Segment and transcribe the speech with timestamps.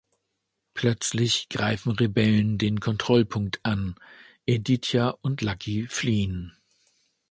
[0.73, 3.93] Plötzlich greifen Rebellen den Kontrollpunkt an,
[4.49, 6.57] Aditya und Lucky fliehen.